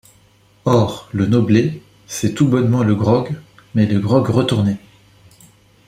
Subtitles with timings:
[0.65, 3.39] Or, le nobler, c’est tout bonnement le grog,
[3.75, 4.77] mais le grog retourné.